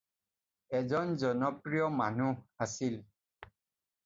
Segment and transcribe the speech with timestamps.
[0.77, 2.97] এজন জনপ্ৰিয় মানুহ আছিল।